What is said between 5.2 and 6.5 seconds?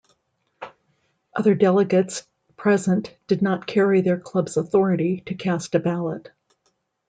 to cast a ballot.